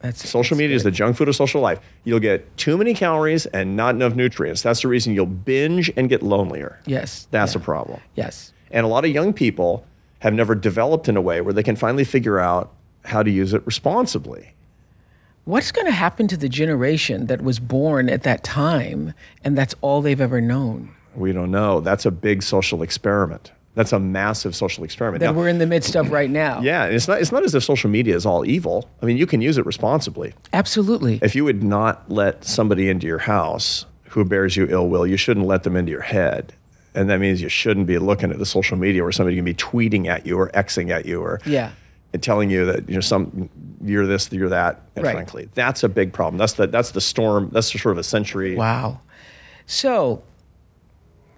That's 0.00 0.28
Social 0.28 0.54
that's 0.54 0.60
media 0.60 0.76
is 0.76 0.84
the 0.84 0.90
junk 0.90 1.16
food 1.16 1.28
of 1.28 1.34
social 1.34 1.60
life. 1.60 1.80
You'll 2.04 2.20
get 2.20 2.56
too 2.56 2.76
many 2.76 2.94
calories 2.94 3.46
and 3.46 3.76
not 3.76 3.94
enough 3.94 4.14
nutrients. 4.14 4.62
That's 4.62 4.82
the 4.82 4.88
reason 4.88 5.12
you'll 5.14 5.26
binge 5.26 5.90
and 5.96 6.08
get 6.08 6.22
lonelier. 6.22 6.78
Yes. 6.86 7.26
That's 7.30 7.54
yeah. 7.54 7.60
a 7.60 7.64
problem. 7.64 8.00
Yes. 8.14 8.52
And 8.70 8.84
a 8.84 8.88
lot 8.88 9.04
of 9.04 9.10
young 9.10 9.32
people 9.32 9.84
have 10.20 10.34
never 10.34 10.54
developed 10.54 11.08
in 11.08 11.16
a 11.16 11.20
way 11.20 11.40
where 11.40 11.52
they 11.52 11.62
can 11.62 11.74
finally 11.74 12.04
figure 12.04 12.38
out 12.38 12.72
how 13.04 13.22
to 13.22 13.30
use 13.30 13.54
it 13.54 13.64
responsibly. 13.66 14.52
What's 15.44 15.72
going 15.72 15.86
to 15.86 15.92
happen 15.92 16.28
to 16.28 16.36
the 16.36 16.48
generation 16.48 17.26
that 17.26 17.42
was 17.42 17.58
born 17.58 18.08
at 18.08 18.22
that 18.24 18.44
time 18.44 19.14
and 19.42 19.56
that's 19.56 19.74
all 19.80 20.02
they've 20.02 20.20
ever 20.20 20.40
known? 20.40 20.94
We 21.14 21.32
don't 21.32 21.50
know. 21.50 21.80
That's 21.80 22.04
a 22.06 22.10
big 22.10 22.42
social 22.42 22.82
experiment. 22.82 23.50
That's 23.78 23.92
a 23.92 24.00
massive 24.00 24.56
social 24.56 24.82
experiment. 24.82 25.20
That 25.20 25.26
Now- 25.26 25.38
we're 25.38 25.46
in 25.48 25.58
the 25.58 25.66
midst 25.66 25.94
of 25.94 26.10
right 26.10 26.28
now. 26.28 26.60
yeah, 26.62 26.86
and 26.86 26.94
it's 26.96 27.06
not, 27.06 27.20
it's 27.20 27.30
not 27.30 27.44
as 27.44 27.54
if 27.54 27.62
social 27.62 27.88
media 27.88 28.16
is 28.16 28.26
all 28.26 28.44
evil. 28.44 28.90
I 29.00 29.06
mean, 29.06 29.16
you 29.16 29.24
can 29.24 29.40
use 29.40 29.56
it 29.56 29.64
responsibly. 29.64 30.34
Absolutely. 30.52 31.20
If 31.22 31.36
you 31.36 31.44
would 31.44 31.62
not 31.62 32.10
let 32.10 32.44
somebody 32.44 32.88
into 32.90 33.06
your 33.06 33.20
house 33.20 33.86
who 34.08 34.24
bears 34.24 34.56
you 34.56 34.66
ill 34.68 34.88
will, 34.88 35.06
you 35.06 35.16
shouldn't 35.16 35.46
let 35.46 35.62
them 35.62 35.76
into 35.76 35.92
your 35.92 36.00
head. 36.00 36.54
And 36.96 37.08
that 37.08 37.20
means 37.20 37.40
you 37.40 37.48
shouldn't 37.48 37.86
be 37.86 37.98
looking 37.98 38.32
at 38.32 38.38
the 38.40 38.46
social 38.46 38.76
media 38.76 39.04
where 39.04 39.12
somebody 39.12 39.36
can 39.36 39.44
be 39.44 39.54
tweeting 39.54 40.08
at 40.08 40.26
you 40.26 40.36
or 40.36 40.48
Xing 40.50 40.90
at 40.90 41.06
you 41.06 41.20
or 41.22 41.40
Yeah. 41.46 41.70
and 42.12 42.20
telling 42.20 42.50
you 42.50 42.66
that 42.66 42.88
you 42.88 42.96
know 42.96 43.00
some 43.00 43.48
you're 43.84 44.08
this, 44.08 44.32
you're 44.32 44.48
that. 44.48 44.80
And 44.96 45.04
Right. 45.04 45.12
frankly, 45.12 45.48
that's 45.54 45.84
a 45.84 45.88
big 45.88 46.12
problem. 46.12 46.36
That's 46.36 46.54
the 46.54 46.66
that's 46.66 46.90
the 46.90 47.00
storm. 47.00 47.50
That's 47.52 47.70
the 47.70 47.78
sort 47.78 47.92
of 47.92 47.98
a 47.98 48.02
century. 48.02 48.56
Wow. 48.56 48.98
So 49.66 50.22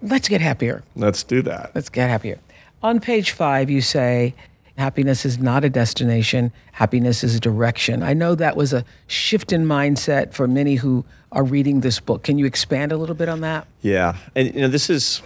let's 0.01 0.27
get 0.27 0.41
happier. 0.41 0.83
Let's 0.95 1.23
do 1.23 1.41
that. 1.43 1.71
Let's 1.73 1.89
get 1.89 2.09
happier. 2.09 2.39
On 2.83 2.99
page 2.99 3.31
five, 3.31 3.69
you 3.69 3.81
say, 3.81 4.33
happiness 4.77 5.25
is 5.25 5.37
not 5.37 5.63
a 5.63 5.69
destination, 5.69 6.51
happiness 6.71 7.23
is 7.23 7.35
a 7.35 7.39
direction. 7.39 8.01
I 8.01 8.13
know 8.13 8.35
that 8.35 8.55
was 8.55 8.73
a 8.73 8.83
shift 9.07 9.53
in 9.53 9.65
mindset 9.65 10.33
for 10.33 10.47
many 10.47 10.75
who 10.75 11.05
are 11.31 11.43
reading 11.43 11.81
this 11.81 11.99
book. 11.99 12.23
Can 12.23 12.37
you 12.37 12.45
expand 12.45 12.91
a 12.91 12.97
little 12.97 13.15
bit 13.15 13.29
on 13.29 13.41
that? 13.41 13.67
Yeah, 13.81 14.17
and 14.35 14.53
you 14.53 14.61
know 14.61 14.67
this 14.67 14.89
is 14.89 15.21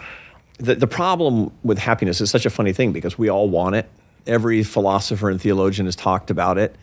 the 0.59 0.75
the 0.75 0.87
problem 0.87 1.51
with 1.63 1.77
happiness 1.77 2.21
is 2.21 2.29
such 2.29 2.45
a 2.45 2.49
funny 2.49 2.73
thing 2.73 2.91
because 2.91 3.17
we 3.17 3.29
all 3.29 3.49
want 3.49 3.75
it. 3.75 3.89
Every 4.27 4.63
philosopher 4.63 5.29
and 5.29 5.41
theologian 5.41 5.85
has 5.85 5.95
talked 5.95 6.29
about 6.29 6.57
it. 6.57 6.75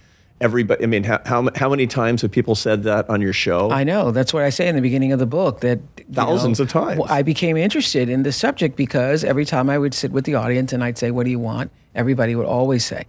Everybody, 0.42 0.82
I 0.82 0.86
mean, 0.86 1.04
how, 1.04 1.20
how 1.24 1.48
how 1.54 1.70
many 1.70 1.86
times 1.86 2.22
have 2.22 2.32
people 2.32 2.54
said 2.54 2.82
that 2.82 3.08
on 3.08 3.20
your 3.20 3.32
show? 3.32 3.70
I 3.70 3.84
know. 3.84 4.10
That's 4.10 4.34
what 4.34 4.42
I 4.42 4.50
say 4.50 4.66
in 4.66 4.74
the 4.74 4.82
beginning 4.82 5.12
of 5.12 5.20
the 5.20 5.26
book 5.26 5.60
that 5.60 5.78
Thousands 6.12 6.58
know, 6.58 6.64
of 6.64 6.68
times. 6.68 7.00
I 7.08 7.22
became 7.22 7.56
interested 7.56 8.08
in 8.08 8.24
the 8.24 8.32
subject 8.32 8.76
because 8.76 9.22
every 9.24 9.44
time 9.44 9.70
I 9.70 9.78
would 9.78 9.94
sit 9.94 10.10
with 10.10 10.24
the 10.24 10.34
audience 10.34 10.72
and 10.72 10.82
I'd 10.82 10.98
say, 10.98 11.10
What 11.10 11.24
do 11.24 11.30
you 11.30 11.38
want? 11.38 11.70
Everybody 11.94 12.34
would 12.34 12.46
always 12.46 12.84
say, 12.84 13.04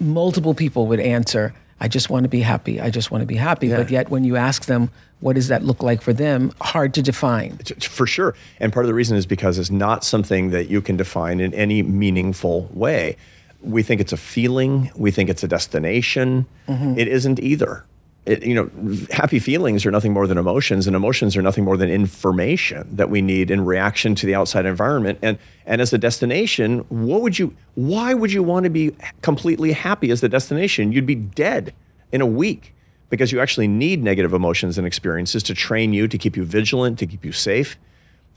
multiple 0.00 0.54
people 0.54 0.86
would 0.86 1.00
answer, 1.00 1.54
I 1.80 1.88
just 1.88 2.10
want 2.10 2.22
to 2.22 2.28
be 2.28 2.40
happy. 2.40 2.80
I 2.80 2.90
just 2.90 3.10
want 3.10 3.22
to 3.22 3.26
be 3.26 3.34
happy. 3.34 3.68
But 3.68 3.90
yet, 3.90 4.08
when 4.08 4.22
you 4.22 4.36
ask 4.36 4.66
them, 4.66 4.90
what 5.18 5.34
does 5.34 5.48
that 5.48 5.64
look 5.64 5.82
like 5.82 6.00
for 6.00 6.12
them? 6.12 6.52
Hard 6.60 6.94
to 6.94 7.02
define. 7.02 7.58
For 7.80 8.06
sure. 8.06 8.34
And 8.60 8.72
part 8.72 8.84
of 8.84 8.88
the 8.88 8.94
reason 8.94 9.16
is 9.16 9.26
because 9.26 9.58
it's 9.58 9.70
not 9.70 10.04
something 10.04 10.50
that 10.50 10.70
you 10.70 10.80
can 10.80 10.96
define 10.96 11.40
in 11.40 11.52
any 11.54 11.82
meaningful 11.82 12.70
way. 12.72 13.16
We 13.62 13.82
think 13.82 14.00
it's 14.00 14.12
a 14.12 14.16
feeling, 14.16 14.90
we 14.96 15.10
think 15.10 15.30
it's 15.30 15.42
a 15.42 15.48
destination. 15.48 16.46
Mm-hmm. 16.68 16.98
It 16.98 17.08
isn't 17.08 17.40
either. 17.40 17.84
It, 18.24 18.44
you 18.44 18.54
know, 18.54 18.70
happy 19.10 19.40
feelings 19.40 19.84
are 19.84 19.90
nothing 19.90 20.12
more 20.12 20.28
than 20.28 20.38
emotions, 20.38 20.86
and 20.86 20.94
emotions 20.94 21.36
are 21.36 21.42
nothing 21.42 21.64
more 21.64 21.76
than 21.76 21.90
information 21.90 22.88
that 22.94 23.10
we 23.10 23.20
need 23.20 23.50
in 23.50 23.64
reaction 23.64 24.14
to 24.14 24.26
the 24.26 24.34
outside 24.34 24.64
environment. 24.64 25.18
And 25.22 25.38
and 25.66 25.80
as 25.80 25.92
a 25.92 25.98
destination, 25.98 26.84
what 26.88 27.22
would 27.22 27.38
you? 27.38 27.56
Why 27.74 28.14
would 28.14 28.32
you 28.32 28.44
want 28.44 28.64
to 28.64 28.70
be 28.70 28.94
completely 29.22 29.72
happy 29.72 30.12
as 30.12 30.20
the 30.20 30.28
destination? 30.28 30.92
You'd 30.92 31.06
be 31.06 31.16
dead 31.16 31.74
in 32.12 32.20
a 32.20 32.26
week 32.26 32.74
because 33.10 33.32
you 33.32 33.40
actually 33.40 33.68
need 33.68 34.02
negative 34.02 34.32
emotions 34.32 34.78
and 34.78 34.86
experiences 34.86 35.42
to 35.42 35.54
train 35.54 35.92
you, 35.92 36.06
to 36.06 36.16
keep 36.16 36.36
you 36.36 36.44
vigilant, 36.44 36.98
to 37.00 37.06
keep 37.06 37.24
you 37.24 37.32
safe. 37.32 37.76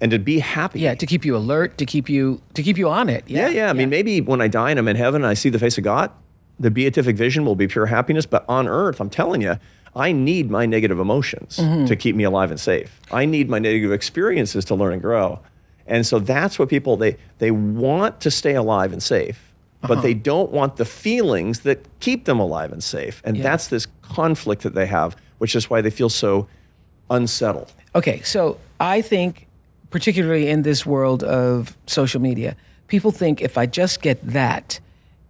And 0.02 0.12
to 0.12 0.20
be 0.20 0.40
happy. 0.40 0.80
Yeah, 0.82 0.96
to 0.96 1.06
keep 1.06 1.24
you 1.26 1.36
alert, 1.38 1.78
to 1.78 1.86
keep 1.86 2.10
you 2.10 2.42
to 2.54 2.62
keep 2.64 2.78
you 2.78 2.90
on 2.90 3.10
it. 3.10 3.24
Yeah, 3.28 3.50
yeah. 3.50 3.70
I 3.70 3.74
mean, 3.74 3.90
maybe 3.90 4.22
when 4.22 4.42
I 4.42 4.48
die 4.48 4.70
and 4.72 4.80
I'm 4.80 4.88
in 4.88 4.96
heaven 4.96 5.22
and 5.24 5.30
I 5.30 5.34
see 5.36 5.50
the 5.50 5.60
face 5.60 5.78
of 5.78 5.84
God, 5.84 6.12
the 6.60 6.72
beatific 6.72 7.16
vision 7.16 7.46
will 7.46 7.56
be 7.56 7.68
pure 7.68 7.86
happiness. 7.86 8.26
But 8.26 8.46
on 8.50 8.68
earth, 8.68 9.00
I'm 9.00 9.10
telling 9.10 9.42
you, 9.42 9.56
I 9.96 10.12
need 10.12 10.50
my 10.52 10.66
negative 10.66 11.00
emotions 11.00 11.58
Mm-hmm. 11.58 11.86
to 11.86 11.96
keep 11.96 12.16
me 12.16 12.24
alive 12.26 12.52
and 12.52 12.60
safe. 12.60 13.00
I 13.12 13.26
need 13.26 13.50
my 13.50 13.60
negative 13.60 13.92
experiences 13.94 14.66
to 14.66 14.76
learn 14.76 14.94
and 14.94 15.02
grow. 15.02 15.40
And 15.88 16.06
so 16.06 16.20
that's 16.20 16.58
what 16.60 16.68
people 16.70 16.98
they 16.98 17.16
they 17.38 17.52
want 17.52 18.20
to 18.22 18.32
stay 18.32 18.56
alive 18.56 18.92
and 18.92 19.02
safe, 19.04 19.40
Uh-huh. 19.84 19.96
but 19.96 20.02
they 20.02 20.14
don't 20.14 20.52
want 20.52 20.76
the 20.78 20.86
feelings 20.86 21.60
that 21.62 21.80
keep 22.00 22.26
them 22.26 22.40
alive 22.40 22.72
and 22.74 22.84
safe. 22.84 23.22
And 23.24 23.38
that's 23.42 23.68
this 23.68 23.88
conflict 24.02 24.64
that 24.64 24.74
they 24.76 24.88
have, 24.88 25.16
which 25.38 25.56
is 25.56 25.70
why 25.70 25.82
they 25.82 25.92
feel 25.92 26.10
so 26.10 26.48
unsettled. 27.10 27.72
Okay, 27.94 28.22
so 28.24 28.58
I 28.80 29.02
think, 29.02 29.45
particularly 30.00 30.50
in 30.50 30.64
this 30.64 30.86
world 30.86 31.24
of 31.24 31.78
social 31.88 32.20
media, 32.20 32.54
people 32.88 33.12
think 33.12 33.42
if 33.42 33.58
I 33.58 33.66
just 33.66 34.02
get 34.02 34.22
that, 34.28 34.78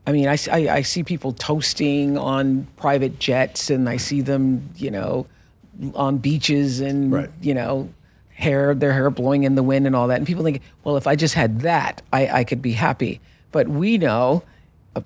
I 0.08 0.12
mean, 0.12 0.28
I, 0.28 0.38
I, 0.52 0.70
I 0.78 0.82
see 0.82 1.04
people 1.04 1.34
toasting 1.34 2.18
on 2.18 2.66
private 2.76 3.20
jets 3.20 3.70
and 3.70 3.88
I 3.88 3.98
see 3.98 4.22
them, 4.22 4.68
you 4.76 4.90
know, 4.90 5.28
on 5.94 6.18
beaches 6.18 6.80
and, 6.80 7.12
Right. 7.12 7.30
you 7.44 7.54
know, 7.54 7.94
hair, 8.34 8.74
their 8.74 8.92
hair 8.92 9.12
blowing 9.12 9.44
in 9.44 9.54
the 9.54 9.62
wind 9.62 9.86
and 9.86 9.96
all 9.96 10.08
that. 10.08 10.18
And 10.18 10.26
people 10.26 10.44
think, 10.44 10.64
well, 10.84 10.98
if 10.98 11.06
I 11.06 11.16
just 11.16 11.36
had 11.36 11.62
that, 11.62 12.02
I, 12.12 12.40
I 12.40 12.44
could 12.44 12.64
be 12.64 12.72
happy. 12.72 13.22
But 13.52 13.68
we 13.68 14.00
know, 14.00 14.42
uh, 14.96 15.02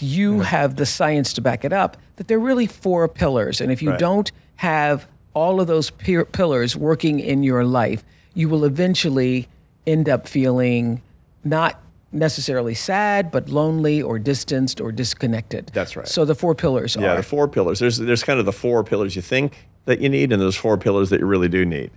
you 0.00 0.40
have 0.40 0.74
the 0.74 0.86
science 0.86 1.32
to 1.34 1.40
back 1.40 1.64
it 1.64 1.72
up, 1.72 1.96
that 2.16 2.26
there 2.26 2.38
are 2.38 2.40
really 2.40 2.66
four 2.66 3.06
pillars. 3.06 3.60
And 3.60 3.70
if 3.70 3.80
you 3.80 3.90
Right. 3.90 4.00
don't 4.00 4.32
have 4.56 5.06
all 5.34 5.60
of 5.60 5.68
those 5.68 5.90
pillars 5.90 6.74
working 6.74 7.20
in 7.20 7.44
your 7.44 7.64
life, 7.64 8.02
you 8.34 8.48
will 8.48 8.64
eventually 8.64 9.48
end 9.86 10.08
up 10.08 10.26
feeling 10.28 11.00
not 11.44 11.80
necessarily 12.12 12.74
sad, 12.74 13.30
but 13.30 13.48
lonely 13.48 14.00
or 14.00 14.18
distanced 14.18 14.80
or 14.80 14.92
disconnected. 14.92 15.70
That's 15.74 15.96
right. 15.96 16.06
So 16.06 16.24
the 16.24 16.34
four 16.34 16.54
pillars 16.54 16.96
Yeah, 16.96 17.12
are 17.12 17.16
the 17.16 17.22
four 17.22 17.48
pillars. 17.48 17.78
There's 17.80 17.98
there's 17.98 18.22
kind 18.22 18.38
of 18.38 18.46
the 18.46 18.52
four 18.52 18.84
pillars 18.84 19.16
you 19.16 19.22
think 19.22 19.66
that 19.86 20.00
you 20.00 20.08
need, 20.08 20.32
and 20.32 20.40
those 20.40 20.56
four 20.56 20.78
pillars 20.78 21.10
that 21.10 21.20
you 21.20 21.26
really 21.26 21.48
do 21.48 21.64
need. 21.64 21.90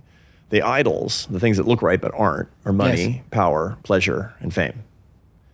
The 0.50 0.62
idols, 0.62 1.26
the 1.30 1.38
things 1.40 1.56
that 1.58 1.66
look 1.66 1.82
right 1.82 2.00
but 2.00 2.12
aren't, 2.14 2.48
are 2.64 2.72
money, 2.72 3.06
Yes. 3.08 3.20
power, 3.30 3.76
pleasure, 3.82 4.32
and 4.40 4.52
fame. 4.52 4.82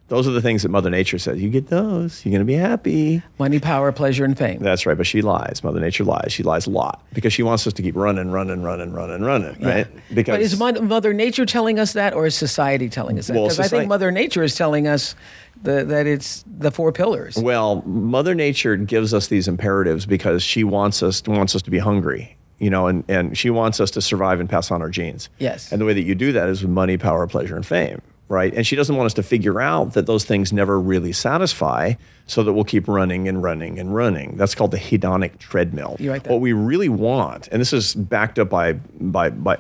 Those 0.09 0.29
are 0.29 0.33
the 0.33 0.43
things 0.43 0.63
that 0.63 0.69
Mother 0.69 0.91
Nature 0.91 1.19
says. 1.19 1.41
You 1.41 1.49
get 1.49 1.69
those, 1.69 2.25
you're 2.25 2.31
going 2.31 2.41
to 2.41 2.45
be 2.45 2.53
happy. 2.55 3.23
money, 3.39 3.59
power, 3.59 3.91
pleasure, 3.91 4.25
and 4.25 4.37
fame. 4.37 4.59
That's 4.61 4.85
right, 4.85 4.97
but 4.99 5.07
she 5.07 5.23
lies. 5.23 5.63
Mother 5.65 5.81
Nature 5.81 6.05
lies. 6.05 6.31
She 6.31 6.43
lies 6.43 6.67
a 6.67 6.71
lot 6.71 7.03
because 7.15 7.33
she 7.33 7.43
wants 7.43 7.67
us 7.67 7.73
to 7.73 7.83
keep 7.83 7.97
running, 7.97 8.31
running, 8.31 8.63
running, 8.63 8.93
running, 8.93 9.23
running, 9.23 9.59
right? 9.63 9.87
Because 10.13 10.35
But 10.35 10.41
is 10.43 10.59
Mo- 10.59 10.73
Mother 10.83 11.15
Nature 11.15 11.47
telling 11.47 11.79
us 11.79 11.95
that, 11.95 12.13
or 12.13 12.27
is 12.27 12.35
society 12.35 12.91
telling 12.91 13.19
us 13.19 13.29
that? 13.29 13.35
Well, 13.35 13.45
Because 13.45 13.61
I 13.61 13.69
think 13.69 13.89
Mother 13.89 14.11
Nature 14.11 14.43
is 14.43 14.55
telling 14.57 14.87
us 14.87 15.15
the, 15.63 15.85
that 15.87 16.07
it's 16.07 16.45
the 16.59 16.71
four 16.71 16.93
pillars. 16.93 17.39
Well, 17.39 17.81
Mother 17.87 18.35
Nature 18.35 18.77
gives 18.77 19.15
us 19.15 19.29
these 19.29 19.49
imperatives 19.49 20.05
because 20.05 20.43
she 20.43 20.65
wants 20.65 21.03
us 21.03 21.23
wants 21.27 21.57
us 21.57 21.63
to 21.63 21.71
be 21.71 21.79
hungry, 21.79 22.37
you 22.59 22.69
know, 22.69 22.89
and, 22.89 23.05
and 23.09 23.39
she 23.39 23.49
wants 23.49 23.81
us 23.81 23.91
to 23.93 24.03
survive 24.03 24.39
and 24.39 24.51
pass 24.51 24.71
on 24.71 24.83
our 24.83 24.91
genes. 24.91 25.31
Yes. 25.39 25.73
And 25.73 25.81
the 25.81 25.87
way 25.87 25.95
that 25.95 26.03
you 26.03 26.15
do 26.15 26.33
that 26.33 26.51
is 26.51 26.61
with 26.61 26.71
money, 26.71 26.99
power, 26.99 27.27
pleasure, 27.27 27.57
and 27.57 27.65
fame, 27.65 28.03
right? 28.35 28.53
And 28.55 28.67
she 28.67 28.77
doesn't 28.77 28.97
want 28.97 29.07
us 29.07 29.15
to 29.15 29.23
figure 29.23 29.61
out 29.61 29.95
that 29.95 30.07
those 30.07 30.25
things 30.25 30.53
never 30.53 30.79
really 30.93 31.13
satisfy, 31.13 31.95
so 32.27 32.43
that 32.43 32.53
we'll 32.55 32.65
keep 32.75 32.89
running 32.89 33.29
and 33.29 33.43
running 33.43 33.79
and 33.79 33.95
running. 33.95 34.37
That's 34.37 34.55
called 34.55 34.71
the 34.73 34.79
hedonic 34.79 35.39
treadmill. 35.39 35.97
You. 35.99 36.13
What 36.13 36.41
we 36.41 36.53
really 36.53 36.89
want, 36.89 37.49
and 37.53 37.61
this 37.61 37.73
is 37.73 37.95
backed 37.95 38.39
up 38.39 38.49
by 38.51 38.73
by 39.17 39.31
by 39.31 39.59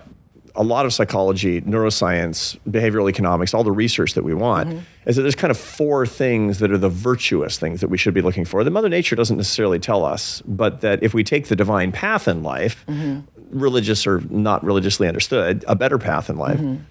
a 0.57 0.63
lot 0.63 0.87
of 0.87 0.93
psychology, 0.95 1.61
neuroscience, 1.63 2.57
behavioral 2.71 3.09
economics, 3.11 3.55
all 3.55 3.65
the 3.65 3.73
research 3.73 4.15
that 4.15 4.23
we 4.25 4.35
want, 4.35 4.69
Mm-hmm. 4.71 4.79
is 5.09 5.17
that 5.17 5.23
there's 5.23 5.35
kind 5.35 5.51
of 5.51 5.59
four 5.59 6.07
things 6.07 6.59
that 6.61 6.71
are 6.71 6.79
the 6.79 6.89
virtuous 6.89 7.59
things 7.59 7.81
that 7.81 7.89
we 7.91 7.99
should 7.99 8.15
be 8.15 8.23
looking 8.23 8.45
for. 8.45 8.63
That 8.65 8.71
Mother 8.71 8.89
Nature 8.89 9.17
doesn't 9.17 9.37
necessarily 9.37 9.81
tell 9.81 10.05
us, 10.05 10.43
but 10.47 10.81
that 10.83 11.03
if 11.03 11.13
we 11.13 11.25
take 11.25 11.49
the 11.49 11.57
divine 11.57 11.91
path 11.93 12.29
in 12.29 12.43
life, 12.43 12.85
Mm-hmm. 12.87 13.21
religious 13.59 14.07
or 14.07 14.21
not 14.31 14.65
religiously 14.65 15.07
understood, 15.09 15.65
a 15.67 15.75
better 15.75 15.99
path 15.99 16.31
in 16.31 16.37
life, 16.37 16.61
Mm-hmm. 16.61 16.83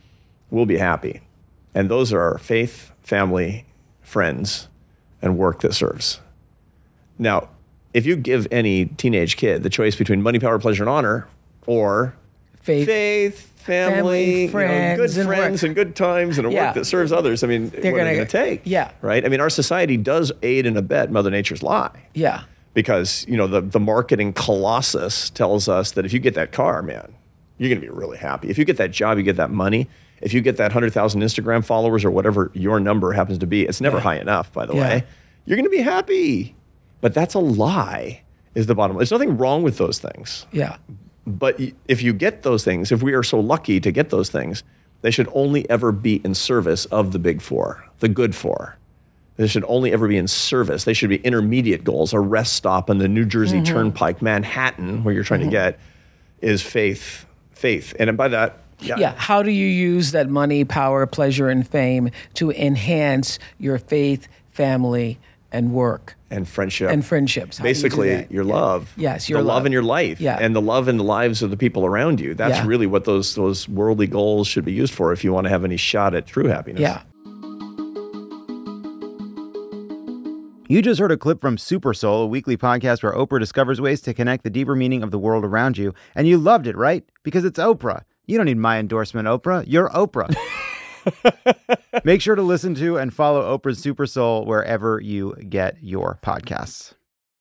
we'll 0.51 0.65
be 0.65 0.77
happy. 0.77 1.21
And 1.75 1.89
those 1.89 2.13
are 2.13 2.21
our 2.21 2.37
faith, 2.37 2.91
family, 3.01 3.65
friends, 4.01 4.67
and 5.21 5.37
work 5.37 5.61
that 5.61 5.73
serves. 5.73 6.19
Now, 7.17 7.49
if 7.93 8.05
you 8.05 8.15
give 8.15 8.47
any 8.51 8.85
teenage 8.85 9.37
kid 9.37 9.63
the 9.63 9.69
choice 9.69 9.95
between 9.95 10.21
money, 10.21 10.39
power, 10.39 10.59
pleasure, 10.59 10.83
and 10.83 10.89
honor, 10.89 11.27
or 11.65 12.15
Faith. 12.61 12.85
faith, 12.87 13.51
family, 13.59 14.47
Family, 14.47 14.65
you 14.65 14.67
know, 14.67 14.95
good 14.97 15.17
and 15.17 15.27
work. 15.27 15.37
friends, 15.37 15.63
and 15.63 15.75
good 15.75 15.95
times, 15.95 16.37
and 16.37 16.47
a 16.47 16.51
Yeah. 16.51 16.65
work 16.67 16.75
that 16.75 16.85
serves 16.85 17.11
others. 17.11 17.43
I 17.43 17.47
mean, 17.47 17.69
what 17.69 17.79
are 17.79 17.81
gonna- 17.81 18.03
they 18.03 18.15
going 18.15 18.27
to 18.27 18.31
take? 18.31 18.61
yeah. 18.65 18.91
right. 19.01 19.23
I 19.25 19.29
mean, 19.29 19.39
our 19.39 19.49
society 19.49 19.97
does 19.97 20.31
aid 20.41 20.65
and 20.65 20.75
abet 20.77 21.09
Mother 21.11 21.29
Nature's 21.31 21.63
lie 21.63 21.91
Yeah. 22.13 22.41
because 22.73 23.25
you 23.27 23.37
know 23.37 23.47
the 23.47 23.61
the 23.61 23.79
marketing 23.79 24.33
colossus 24.33 25.29
tells 25.29 25.67
us 25.69 25.91
that 25.91 26.05
if 26.05 26.13
you 26.13 26.19
get 26.19 26.33
that 26.35 26.51
car, 26.51 26.81
man, 26.81 27.13
you're 27.57 27.69
going 27.69 27.79
to 27.81 27.87
be 27.87 27.93
really 27.93 28.17
happy. 28.17 28.49
If 28.49 28.57
you 28.57 28.65
get 28.65 28.77
that 28.77 28.91
job, 28.91 29.17
you 29.17 29.23
get 29.23 29.37
that 29.37 29.51
money. 29.51 29.87
If 30.23 30.33
you 30.33 30.41
get 30.41 30.57
that 30.57 30.71
hundred 30.71 30.93
thousand 30.93 31.21
Instagram 31.21 31.63
followers 31.63 32.03
or 32.05 32.09
whatever 32.11 32.49
your 32.53 32.79
number 32.79 33.11
happens 33.11 33.37
to 33.39 33.45
be, 33.47 33.63
it's 33.63 33.81
never 33.81 33.99
high 33.99 34.17
enough, 34.17 34.51
by 34.53 34.65
the 34.65 34.73
Yeah. 34.73 34.79
way. 34.81 35.03
You're 35.45 35.57
going 35.57 35.69
to 35.69 35.77
be 35.77 35.81
happy, 35.83 36.55
but 37.01 37.13
that's 37.13 37.33
a 37.35 37.39
lie. 37.39 38.21
Is 38.55 38.67
the 38.67 38.75
bottom. 38.75 38.95
line. 38.95 38.99
There's 39.01 39.11
nothing 39.11 39.37
wrong 39.37 39.61
with 39.63 39.77
those 39.77 39.99
things. 39.99 40.45
Yeah. 40.51 40.77
But 41.27 41.59
if 41.87 42.01
you 42.01 42.13
get 42.13 42.43
those 42.43 42.63
things, 42.63 42.91
if 42.91 43.01
we 43.03 43.13
are 43.13 43.23
so 43.23 43.39
lucky 43.39 43.79
to 43.79 43.91
get 43.91 44.09
those 44.09 44.29
things, 44.29 44.63
they 45.01 45.11
should 45.11 45.27
only 45.33 45.69
ever 45.69 45.91
be 45.91 46.21
in 46.23 46.33
service 46.33 46.85
of 46.85 47.11
the 47.11 47.19
big 47.19 47.41
four, 47.41 47.83
the 47.99 48.07
good 48.07 48.33
four. 48.35 48.77
They 49.35 49.47
should 49.47 49.65
only 49.67 49.91
ever 49.91 50.07
be 50.07 50.17
in 50.17 50.27
service. 50.27 50.83
They 50.83 50.93
should 50.93 51.09
be 51.09 51.17
intermediate 51.17 51.83
goals. 51.83 52.13
A 52.13 52.19
rest 52.19 52.53
stop 52.53 52.89
on 52.89 52.99
the 52.99 53.07
New 53.07 53.25
Jersey 53.25 53.57
Mm-hmm. 53.57 53.73
Turnpike, 53.73 54.21
Manhattan, 54.21 55.03
where 55.03 55.13
you're 55.13 55.23
trying 55.23 55.41
to 55.41 55.47
get, 55.49 55.79
is 56.41 56.61
faith. 56.61 57.25
Faith. 57.51 57.95
And 57.99 58.15
by 58.15 58.27
that, 58.27 58.59
yeah, 58.83 58.97
Yeah. 58.97 59.13
How 59.17 59.41
do 59.43 59.51
you 59.51 59.67
use 59.67 60.11
that 60.11 60.29
money, 60.29 60.63
power, 60.63 61.05
pleasure, 61.05 61.49
and 61.49 61.67
fame 61.67 62.09
to 62.35 62.51
enhance 62.51 63.39
your 63.59 63.77
faith, 63.77 64.27
family, 64.51 65.19
and 65.51 65.71
work 65.71 66.15
and 66.31 66.47
friendship. 66.47 66.89
and 66.89 67.05
friendships? 67.05 67.57
How 67.59 67.63
do 67.63 67.69
you 67.69 67.73
do 67.75 67.79
Basically, 67.81 68.27
your 68.29 68.43
Yeah. 68.43 68.53
love. 68.53 68.93
Yes, 68.97 69.29
your 69.29 69.39
the 69.39 69.45
love. 69.45 69.57
love. 69.57 69.65
in 69.67 69.71
your 69.71 69.83
life. 69.83 70.19
Yeah. 70.19 70.37
And 70.39 70.55
the 70.55 70.61
love 70.61 70.87
in 70.87 70.97
the 70.97 71.03
lives 71.03 71.41
of 71.43 71.49
the 71.51 71.57
people 71.57 71.85
around 71.85 72.19
you. 72.19 72.33
That's 72.33 72.57
Yeah. 72.57 72.67
really 72.67 72.87
what 72.87 73.05
those 73.05 73.35
those 73.35 73.69
worldly 73.69 74.07
goals 74.07 74.47
should 74.47 74.65
be 74.65 74.73
used 74.73 74.93
for 74.93 75.13
if 75.13 75.23
you 75.23 75.31
want 75.31 75.45
to 75.45 75.49
have 75.49 75.63
any 75.63 75.77
shot 75.77 76.15
at 76.15 76.25
true 76.25 76.47
happiness. 76.47 76.81
Yeah. 76.81 77.01
You 80.69 80.81
just 80.81 80.99
heard 80.99 81.11
a 81.11 81.17
clip 81.17 81.39
from 81.39 81.57
Super 81.59 81.93
Soul, 81.93 82.23
a 82.23 82.27
weekly 82.27 82.57
podcast 82.57 83.03
where 83.03 83.13
Oprah 83.13 83.39
discovers 83.39 83.79
ways 83.79 84.01
to 84.01 84.13
connect 84.13 84.43
the 84.43 84.49
deeper 84.49 84.75
meaning 84.75 85.03
of 85.03 85.11
the 85.11 85.19
world 85.19 85.45
around 85.45 85.77
you. 85.77 85.93
And 86.15 86.27
you 86.27 86.37
loved 86.39 86.65
it, 86.65 86.75
right? 86.75 87.03
Because 87.21 87.45
it's 87.45 87.59
Oprah. 87.59 88.03
You 88.25 88.37
don't 88.37 88.45
need 88.45 88.57
my 88.57 88.79
endorsement, 88.79 89.27
Oprah. 89.27 89.65
You're 89.67 89.89
Oprah. 89.89 90.33
Make 92.05 92.21
sure 92.21 92.35
to 92.35 92.41
listen 92.41 92.75
to 92.75 92.97
and 92.97 93.13
follow 93.13 93.57
Oprah's 93.57 93.79
Super 93.79 94.05
Soul 94.05 94.45
wherever 94.45 94.99
you 94.99 95.35
get 95.49 95.77
your 95.81 96.19
podcasts. 96.23 96.93